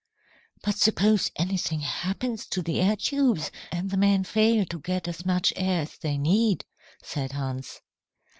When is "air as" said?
5.55-5.95